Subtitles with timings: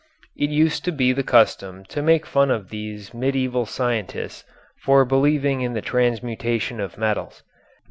[0.35, 4.43] It used to be the custom to make fun of these medieval scientists
[4.81, 7.43] for believing in the transmutation of metals.